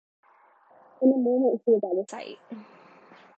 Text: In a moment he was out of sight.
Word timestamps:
In 1.03 1.11
a 1.13 1.17
moment 1.19 1.61
he 1.63 1.73
was 1.73 1.83
out 1.83 1.99
of 2.01 2.09
sight. 2.09 2.39